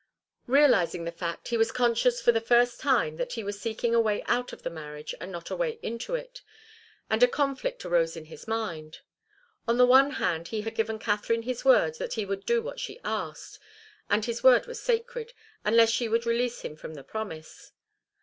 Realizing 0.47 1.03
the 1.05 1.11
fact, 1.11 1.49
he 1.49 1.57
was 1.57 1.71
conscious 1.71 2.19
for 2.19 2.31
the 2.31 2.41
first 2.41 2.79
time 2.79 3.17
that 3.17 3.33
he 3.33 3.43
was 3.43 3.61
seeking 3.61 3.93
a 3.93 4.01
way 4.01 4.23
out 4.23 4.51
of 4.51 4.63
the 4.63 4.71
marriage 4.71 5.13
and 5.21 5.31
not 5.31 5.51
a 5.51 5.55
way 5.55 5.77
into 5.83 6.15
it, 6.15 6.41
and 7.07 7.21
a 7.21 7.27
conflict 7.27 7.85
arose 7.85 8.17
in 8.17 8.25
his 8.25 8.47
mind. 8.47 9.01
On 9.67 9.77
the 9.77 9.85
one 9.85 10.09
hand 10.13 10.47
he 10.47 10.61
had 10.61 10.73
given 10.73 10.97
Katharine 10.97 11.43
his 11.43 11.63
word 11.63 11.99
that 11.99 12.13
he 12.13 12.25
would 12.25 12.47
do 12.47 12.63
what 12.63 12.79
she 12.79 12.99
asked, 13.05 13.59
and 14.09 14.25
his 14.25 14.41
word 14.41 14.65
was 14.65 14.79
sacred, 14.81 15.33
unless 15.63 15.91
she 15.91 16.09
would 16.09 16.25
release 16.25 16.61
him 16.61 16.75
from 16.75 16.95
the 16.95 17.03
promise. 17.03 17.71